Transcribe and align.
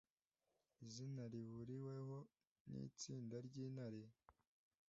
Izina 0.85 1.23
Rihuriweho 1.31 2.17
Nitsinda 2.71 3.35
Ryintare 3.47 4.01